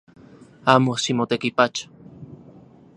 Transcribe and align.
Amo 0.73 0.93
ximotekipacho 1.03 1.85